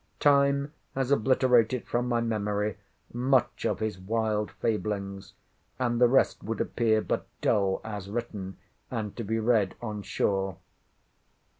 Time 0.19 0.73
has 0.95 1.11
obliterated 1.11 1.87
from 1.87 2.07
my 2.09 2.19
memory 2.19 2.75
much 3.13 3.65
of 3.65 3.79
his 3.79 3.99
wild 3.99 4.49
fablings; 4.59 5.33
and 5.77 6.01
the 6.01 6.07
rest 6.07 6.41
would 6.43 6.59
appear 6.59 7.01
but 7.03 7.27
dull, 7.41 7.79
as 7.83 8.09
written, 8.09 8.57
and 8.89 9.15
to 9.15 9.23
be 9.23 9.37
read 9.37 9.75
on 9.79 10.01
shore. 10.01 10.57